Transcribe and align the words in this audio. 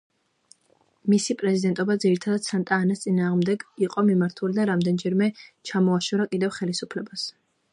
მისი 1.13 1.35
პრეზიდენტობა 1.41 1.97
ძირითადად 2.05 2.47
სანტა-ანას 2.47 3.03
წინააღმდეგ 3.03 3.67
იყო 3.89 4.05
მიმართული 4.09 4.59
და 4.61 4.67
რამდენიმეჯერ 4.71 5.49
ჩამოაშორა 5.73 6.29
კიდეც 6.33 6.59
ხელისუფლებას. 6.61 7.29